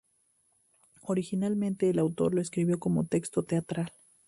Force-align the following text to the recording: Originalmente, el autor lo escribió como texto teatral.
Originalmente, 1.03 1.87
el 1.91 1.99
autor 1.99 2.33
lo 2.33 2.41
escribió 2.41 2.79
como 2.79 3.05
texto 3.05 3.43
teatral. 3.43 3.93